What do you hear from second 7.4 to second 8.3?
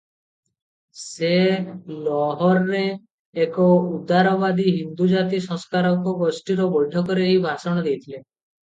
ଭାଷଣ ଦେଇଥାନ୍ତେ।